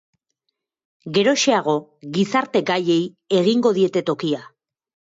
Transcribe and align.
Geroxeago, 1.17 1.75
gizarte 2.17 2.65
gaiei 2.73 2.99
egingo 3.43 3.79
diete 3.81 4.07
tokia. 4.11 4.47